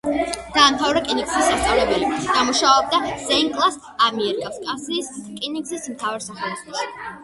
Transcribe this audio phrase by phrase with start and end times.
[0.53, 3.79] დაამთავრა რკინიგზის სასწავლებელი და მუშაობდა ზეინკლად
[4.11, 6.89] ამიერკავკასიის რკინიგზის მთავარ სახელოსნოში.